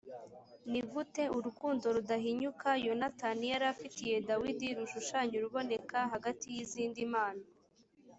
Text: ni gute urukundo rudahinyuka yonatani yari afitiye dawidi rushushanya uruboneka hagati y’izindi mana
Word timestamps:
ni 0.71 0.81
gute 0.89 1.23
urukundo 1.37 1.85
rudahinyuka 1.95 2.69
yonatani 2.85 3.45
yari 3.51 3.65
afitiye 3.73 4.15
dawidi 4.29 4.67
rushushanya 4.77 5.33
uruboneka 5.37 5.97
hagati 6.13 6.45
y’izindi 6.55 7.01
mana 7.15 7.43